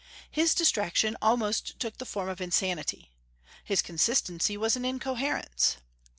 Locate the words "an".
4.75-4.83